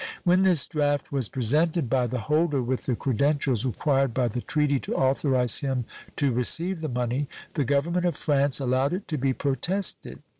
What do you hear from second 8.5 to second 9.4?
allowed it to be